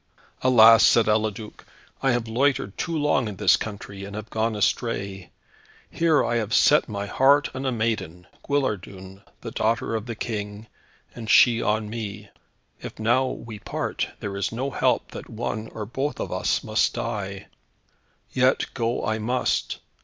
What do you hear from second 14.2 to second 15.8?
there is no help that one,